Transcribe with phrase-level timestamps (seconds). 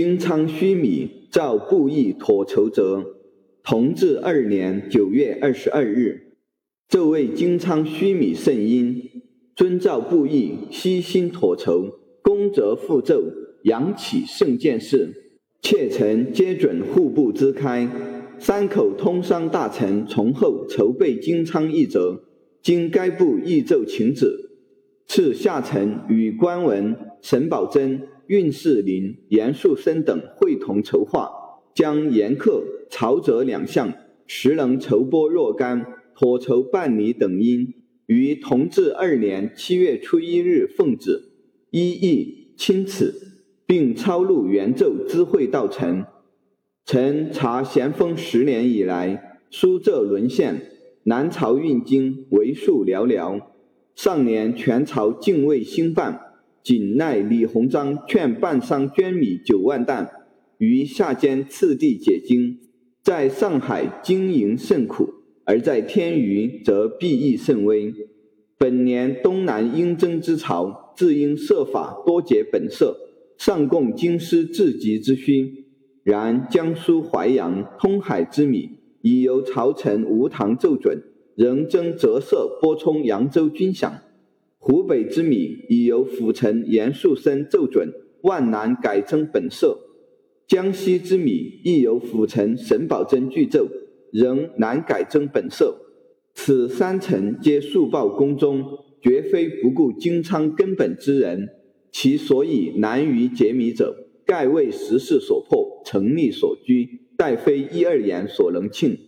[0.00, 3.04] 金昌须弥造布衣妥筹者，
[3.64, 6.36] 同治二年九月二十二日，
[6.88, 9.02] 这位金昌须弥圣音，
[9.56, 13.24] 遵照布衣，悉心妥筹，功则复奏，
[13.64, 15.08] 扬起圣见事，
[15.62, 17.90] 切臣皆准户部支开。
[18.38, 22.22] 三口通商大臣从后筹备金昌议则，
[22.62, 24.30] 经该部议奏请旨，
[25.08, 27.98] 赐下臣与官文、沈葆桢。
[28.28, 31.30] 运势林、严树森等会同筹划，
[31.74, 33.92] 将严克、曹泽两项
[34.26, 37.72] 时能筹拨若干，妥筹办理等因，
[38.04, 41.30] 于同治二年七月初一日奉旨，
[41.70, 43.14] 一议钦此，
[43.64, 46.04] 并抄录原奏知会到臣。
[46.84, 50.70] 臣查咸丰十年以来，苏浙沦陷，
[51.04, 53.40] 南朝运经为数寥寥，
[53.94, 56.27] 上年全朝敬畏兴办。
[56.68, 60.10] 仅赖李鸿章劝办商捐米九万担，
[60.58, 62.58] 于夏间次第解经，
[63.02, 65.14] 在上海经营甚苦，
[65.46, 67.94] 而在天娱则裨益甚微。
[68.58, 72.98] 本年东南应征之潮，自应设法多结本色，
[73.38, 75.64] 上供京师自给之需。
[76.04, 81.02] 然江苏淮阳通海之米，已由朝臣吴堂奏准，
[81.34, 83.90] 仍征折色拨充扬州军饷。
[84.70, 89.78] 湖北之米已由府丞严树森奏准，万难改称本色；
[90.46, 93.66] 江西之米亦由府丞沈葆桢具奏，
[94.12, 95.74] 仍难改称本色。
[96.34, 98.62] 此三臣皆速报宫中，
[99.00, 101.48] 绝非不顾京仓根本之人。
[101.90, 108.98] 其所以难于解米者，盖为时势所迫，成力所居，待非一二言所能罄。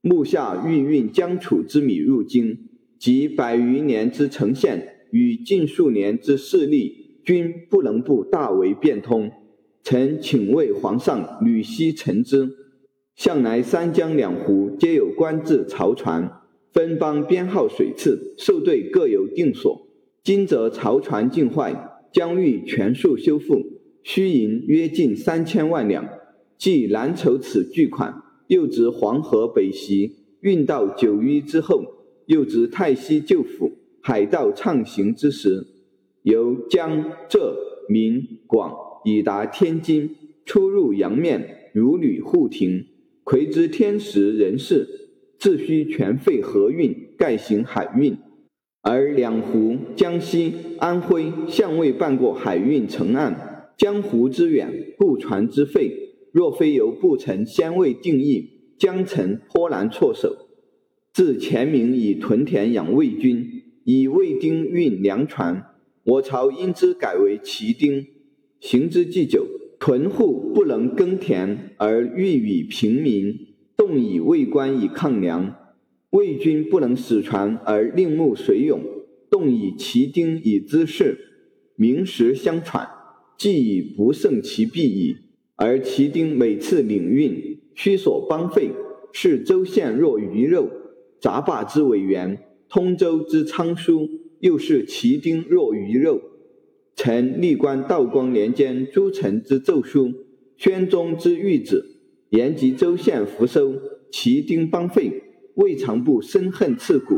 [0.00, 2.56] 目下欲运江楚之米入京。
[2.98, 9.30] 及百余年之呈现与近数年之势力，均不能不大为变通。
[9.84, 12.48] 臣请为皇上履悉陈之。
[13.14, 16.40] 向来三江两湖皆有官制漕船，
[16.72, 19.86] 分邦编号水次，受队各有定所。
[20.24, 23.60] 今则漕船尽坏，将欲全数修复，
[24.02, 26.08] 需银约近三千万两。
[26.56, 31.98] 既难筹此巨款，又值黄河北袭，运到九渝之后。
[32.26, 33.72] 又值泰西旧府，
[34.04, 35.64] 海盗畅行之时，
[36.22, 37.56] 由江浙
[37.88, 38.74] 闽广
[39.04, 40.10] 以达天津，
[40.44, 42.84] 出入洋面，如履户庭。
[43.22, 44.88] 魁之天时人事，
[45.38, 48.16] 自须全废河运，盖行海运。
[48.82, 55.92] 而两湖、江西、安徽向未办过海运成案，江湖之远，故船之废。
[56.32, 60.48] 若非由不曾先未定义，江城颇难措手。
[61.12, 65.66] 自前明以屯田养魏军，以魏丁运粮船，
[66.04, 68.06] 我朝因之改为齐丁。
[68.60, 69.46] 行之既久，
[69.80, 75.56] 屯户不能耕田，而欲与平民，动以魏官以抗粮；
[76.10, 78.80] 魏军不能使船，而令募水涌，
[79.28, 81.18] 动以齐丁以滋事。
[81.74, 82.88] 名实相传，
[83.36, 85.16] 既已不胜其弊矣。
[85.56, 88.70] 而齐丁每次领运，须所邦费，
[89.12, 90.68] 视州县若鱼肉。
[91.20, 92.38] 杂罢之委员，
[92.72, 94.08] 通州之仓书，
[94.40, 96.22] 又是奇丁若鱼肉。
[96.96, 100.10] 臣历官道光年间诸臣之奏书，
[100.56, 101.84] 宣宗之谕旨，
[102.30, 103.74] 延吉州县福收，
[104.10, 105.22] 奇丁邦费，
[105.56, 107.16] 未尝不深恨刺骨。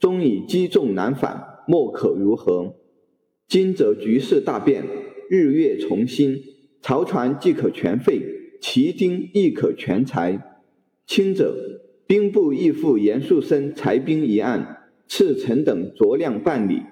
[0.00, 2.74] 终以积重难返，莫可如何？
[3.46, 4.84] 今则局势大变，
[5.28, 6.42] 日月重新，
[6.82, 8.22] 漕船既可全废，
[8.58, 10.62] 奇丁亦可全裁。
[11.06, 11.74] 轻者。
[12.06, 14.77] 兵部义父严树森裁兵一案，
[15.08, 16.82] 赐臣等酌量办理。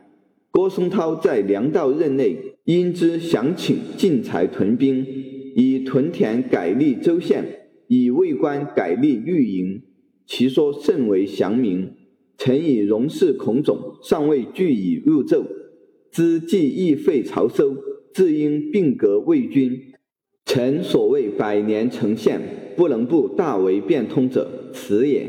[0.50, 5.06] 郭松涛在粮道任内，因之详请进财屯兵，
[5.54, 9.82] 以屯田改立州县，以卫官改立绿营，
[10.27, 11.91] 其说甚为详明。
[12.38, 15.47] 臣以荣事孔总尚未据以入奏，
[16.10, 17.77] 知既亦废曹收，
[18.12, 19.93] 自应并革魏军。
[20.44, 22.41] 臣所谓百年成县，
[22.77, 25.28] 不能不大为变通者，此也。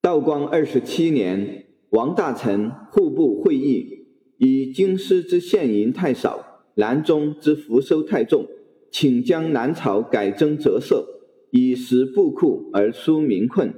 [0.00, 4.06] 道光二十七年，王大臣户部会议，
[4.38, 8.46] 以京师之县银太少，南中之福收太重，
[8.92, 11.04] 请将南朝改征折色，
[11.50, 13.74] 以实布库而纾民困。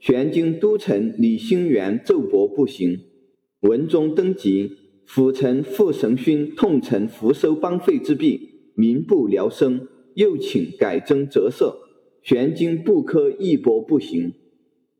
[0.00, 2.98] 玄经都臣李兴元奏驳不行。
[3.60, 4.72] 文中登基，
[5.06, 9.86] 辅臣傅神勋痛陈福收邦费之弊，民不聊生。
[10.14, 11.78] 又请改征折色，
[12.22, 14.34] 玄经不科一驳不行。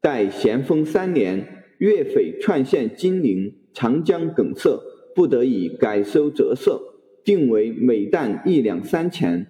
[0.00, 4.80] 待咸丰三年，粤匪串线金陵、长江梗塞，
[5.16, 6.80] 不得已改收折色，
[7.24, 9.48] 定为每担一两三钱。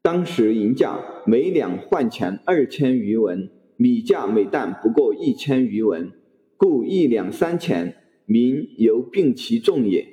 [0.00, 6.12] 当时银价每两换钱二千余文，米价每担不过一千余文，
[6.56, 10.06] 故一两三钱，民犹并其重也。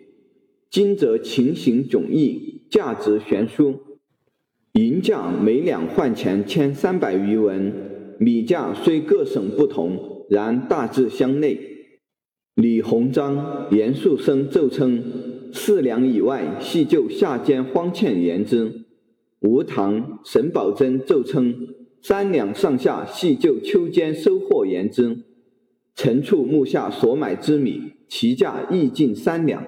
[0.68, 3.76] 今则情形迥异，价值悬殊。
[4.74, 7.72] 银价每两换钱千三百余文，
[8.18, 11.60] 米价虽各省不同，然大致相类。
[12.56, 15.04] 李鸿章、严树生奏称：
[15.52, 18.86] 四两以外，系就下间荒欠言之。
[19.42, 21.68] 吴唐、沈葆桢奏称：
[22.02, 25.18] 三两上下，系就秋间收获言之。
[25.96, 29.68] 陈处目下所买之米，其价亦近三两。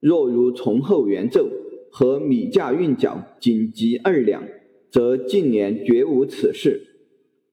[0.00, 1.48] 若如从后原奏
[1.92, 4.42] 和米价运缴仅及二两，
[4.90, 6.88] 则近年绝无此事。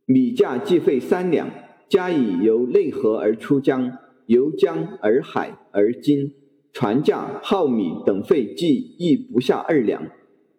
[0.07, 1.49] 米价计费三两，
[1.89, 6.33] 加以由内河而出江，由江而海而津，
[6.71, 10.07] 船价、耗米等费计亦不下二两。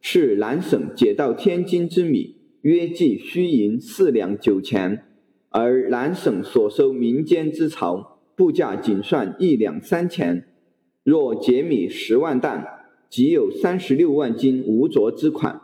[0.00, 5.02] 是南省解到天津之米，约计需银四两九钱，
[5.48, 8.06] 而南省所收民间之漕，
[8.36, 10.46] 布价仅算一两三钱。
[11.02, 12.64] 若解米十万担，
[13.08, 15.62] 即有三十六万斤无着之款，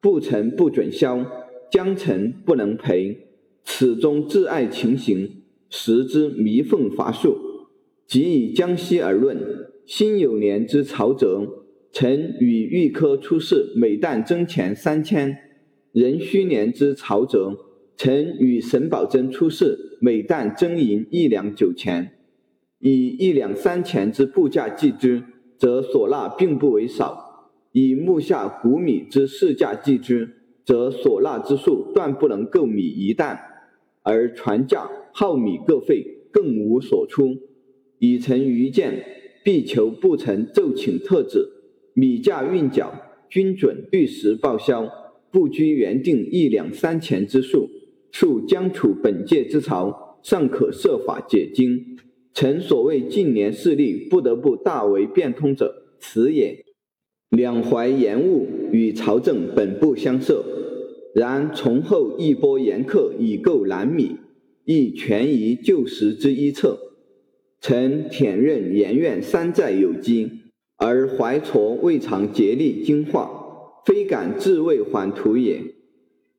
[0.00, 1.26] 不成不准销，
[1.70, 3.26] 将成不能赔。
[3.72, 7.38] 此中挚爱情形，实之弥缝乏术。
[8.04, 9.38] 即以江西而论，
[9.86, 11.46] 辛酉年之曹泽，
[11.92, 15.30] 曾与玉科出仕，每担征钱三千；
[15.92, 17.56] 壬戌年之曹泽，
[17.96, 22.10] 曾与沈葆桢出仕，每担征银一两九钱。
[22.80, 25.22] 以一两三钱之布价计之，
[25.56, 27.14] 则所纳并不为少；
[27.72, 30.28] 以目下谷米之市价计之，
[30.66, 33.38] 则所纳之数断不能够米一担，
[34.02, 37.36] 而船价、耗米各费更无所出。
[37.98, 39.04] 已成愚见，
[39.44, 41.46] 必求不成奏请特旨，
[41.92, 42.94] 米价运缴
[43.28, 44.88] 均准律时报销，
[45.30, 47.68] 不拘原定一两三钱之数，
[48.10, 51.98] 数将处本届之朝，尚可设法解经。
[52.32, 56.64] 臣所谓近年势力不得不大为变通者，此也。
[57.28, 60.42] 两淮盐务与朝政本不相涉，
[61.14, 64.16] 然从后一波盐客以购南米，
[64.64, 66.78] 亦全于旧时之一策。
[67.60, 70.30] 臣忝任盐院山寨有机，
[70.76, 73.30] 而怀挫未尝竭力精化，
[73.84, 75.60] 非敢自卫缓图也。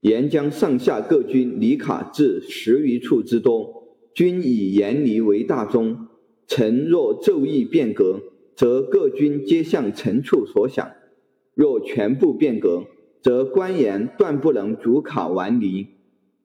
[0.01, 3.81] 沿江上下各军离卡至十余处之多。
[4.13, 6.07] 均以盐离为大宗，
[6.47, 8.19] 臣若奏议变革，
[8.55, 10.87] 则各军皆向臣处所想；
[11.53, 12.85] 若全部变革，
[13.21, 15.87] 则官盐断不能主考完离。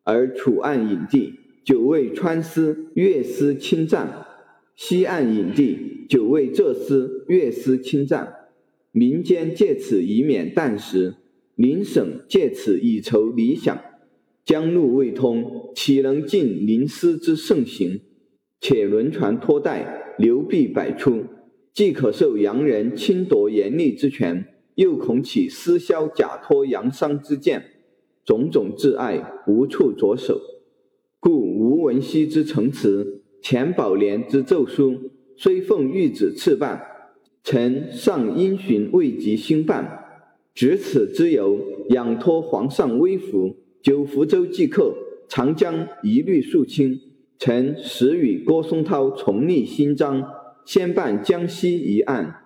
[0.04, 1.34] 而楚岸引地
[1.64, 4.24] 久为川司、粤司侵占，
[4.76, 8.32] 西岸引地久为浙司、粤司侵占，
[8.92, 11.16] 民间借此以免啖食，
[11.56, 13.76] 邻省借此以筹理想。
[14.44, 18.00] 江路未通，岂能尽临师之盛行？
[18.60, 21.24] 且轮船拖带，流弊百出，
[21.74, 24.46] 既可受洋人侵夺盐利之权，
[24.76, 27.64] 又恐起私销假托洋商之见，
[28.24, 30.40] 种种挚爱无处着手。
[31.18, 36.82] 故吴文熙之陈词，钱宝莲之奏书，虽奉御旨赐办，
[37.42, 40.04] 臣尚因循未及兴办。
[40.54, 41.58] 执此之由，
[41.88, 43.56] 仰托皇上威福。
[43.82, 44.94] 九福州即刻，
[45.28, 47.00] 长江一律肃清。
[47.38, 50.22] 臣时与郭松涛重立新章，
[50.64, 52.42] 先办江西一案。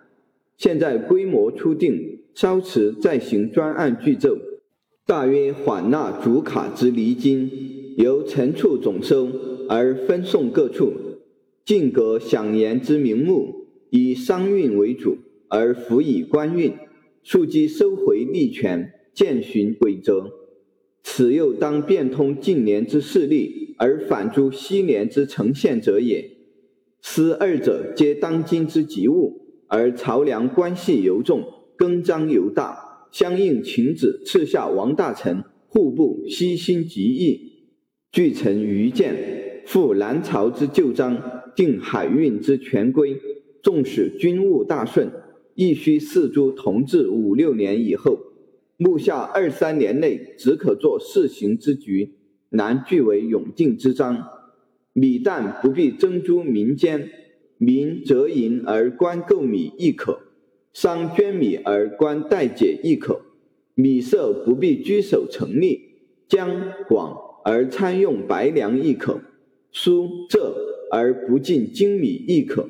[0.56, 2.09] 现在规模初定，
[2.40, 4.34] 稍迟再行专案具奏，
[5.04, 7.50] 大约缓纳主卡之离金，
[7.98, 9.28] 由陈处总收，
[9.68, 10.94] 而分送各处。
[11.66, 15.18] 进阁享言之名目，以商运为主，
[15.48, 16.72] 而辅以官运，
[17.22, 20.30] 庶几收回利权，渐循规则。
[21.02, 26.30] 此又当变通近年之势力，而反诸昔年之呈现者也。
[27.02, 31.44] 斯二者皆当今之急务，而朝梁关系尤重，
[31.80, 37.70] 更张尤大，相应请旨赐下王大臣，户部悉心极意。
[38.12, 41.18] 据臣愚见，复南朝之旧章，
[41.56, 43.18] 定海运之权规，
[43.62, 45.10] 纵使军务大顺，
[45.54, 48.18] 亦须四诸同治五六年以后。
[48.76, 52.12] 目下二三年内只可做试行之局，
[52.50, 54.28] 难据为永定之章。
[54.92, 57.08] 米旦不必征诸民间，
[57.56, 60.20] 民则银而官购米亦可；
[60.72, 63.22] 商捐米而官代解亦可。
[63.74, 65.80] 米色不必居守成立，
[66.28, 69.20] 江广而参用白粮亦可；
[69.72, 70.54] 苏浙
[70.90, 72.68] 而不进精米亦可。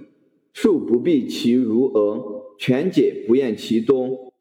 [0.52, 4.32] 数不必其如额，全解不厌其多。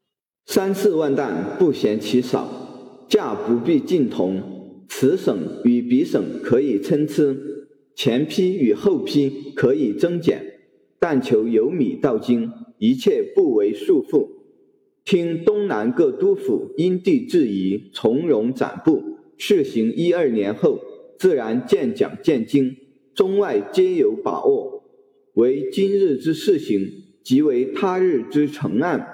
[0.46, 7.36] 三四万担不嫌其少，价不必尽同，此省与彼省可以参差，
[7.94, 10.60] 前批与后批可以增减，
[10.98, 14.26] 但求由米到京，一切不为束缚。
[15.04, 20.80] 听东南各督府因地制宜，从容展布，试行一二年后，
[21.18, 22.74] 自然渐讲渐精，
[23.14, 24.82] 中外皆有把握。
[25.34, 26.80] 为今日之事行，
[27.22, 29.06] 即为他日之成案。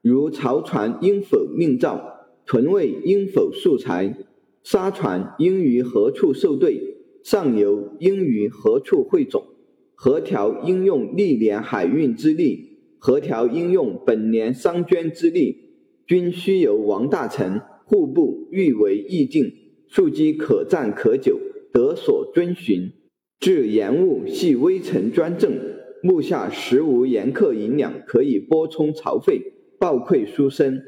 [0.00, 2.30] 如漕船应否命造？
[2.46, 4.16] 屯卫应否素材？
[4.62, 6.96] 沙船应于何处受对？
[7.22, 9.44] 上游应于何处汇总？
[9.94, 12.71] 何条应用历年海运之力？
[13.04, 15.56] 何条应用本年商捐之力？
[16.06, 19.52] 均须由王大臣户部预为议定，
[19.88, 21.36] 庶几可赞可久，
[21.72, 22.92] 得所遵循。
[23.40, 25.52] 至延误系微臣专政，
[26.00, 29.40] 目下实无严客银两可以拨充朝费，
[29.80, 30.80] 报愧书生。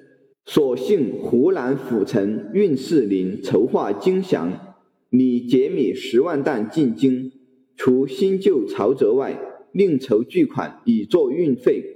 [0.46, 4.76] 所幸湖南府城运士林筹划精详，
[5.10, 7.32] 拟解米十万担进京，
[7.76, 9.36] 除新旧朝折外，
[9.72, 11.93] 另筹巨款以作运费，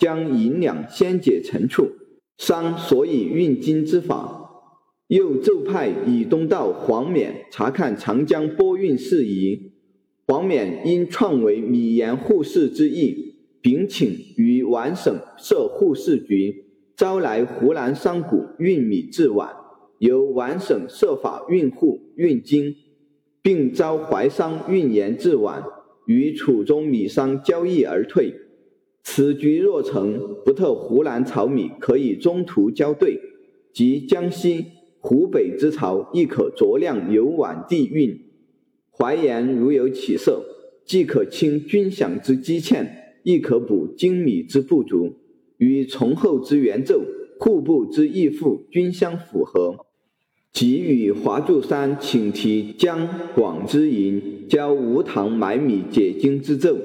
[0.00, 1.90] 将银两先解陈处，
[2.38, 4.38] 商所以运金之法。
[5.08, 9.72] 又奏派以东道黄冕查看长江拨运事宜，
[10.26, 16.64] 黄冕因创为米盐护市之意，禀请于皖省设护市局。
[16.96, 19.50] 招来湖南商贾运米至皖，
[19.98, 22.74] 由皖省设法运户运金，
[23.42, 25.62] 并招淮商运盐至皖，
[26.06, 28.34] 与楚中米商交易而退。
[29.12, 33.18] 此局若成，不特湖南漕米可以中途交兑，
[33.72, 34.66] 即江西、
[35.00, 38.20] 湖北之漕亦可酌量由皖地运。
[38.92, 40.44] 淮盐如有起色，
[40.84, 45.16] 既可清军饷之积欠，亦可补精米之不足。
[45.56, 47.02] 与从后之元奏、
[47.40, 49.86] 户部之义父均相符合，
[50.52, 56.78] 即与华柱山请提江广之银，交吴唐买米解经之奏，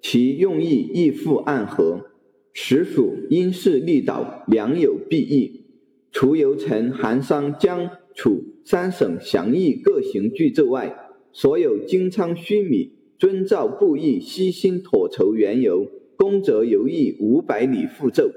[0.00, 2.10] 其用意亦复暗合。
[2.52, 5.64] 实属因势利导，良有裨益。
[6.10, 10.96] 除由陈、韩、商、江、楚三省详议各行具奏外，
[11.32, 15.86] 所有京仓须米，遵照布议悉心妥筹缘由。
[16.16, 18.28] 公则游弋五百里复奏，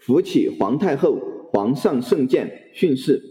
[0.00, 1.16] 扶起皇太后、
[1.52, 3.22] 皇上圣鉴训示。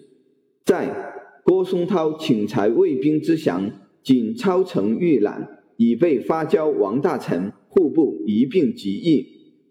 [0.63, 3.69] 在郭松涛请裁卫兵之降，
[4.01, 9.28] 仅抄成预览，已被发交王大臣、户部一并即议。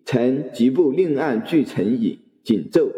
[0.06, 2.20] 臣即不另案具陈矣。
[2.42, 2.90] 谨奏。